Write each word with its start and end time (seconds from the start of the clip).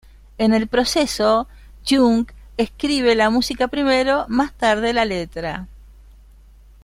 En 0.39 0.55
el 0.55 0.65
proceso, 0.65 1.47
Young 1.85 2.25
escribe 2.57 3.13
la 3.13 3.29
música 3.29 3.67
primero, 3.67 4.25
más 4.29 4.51
tarde 4.51 4.93
la 4.93 5.05
letra. 5.05 5.67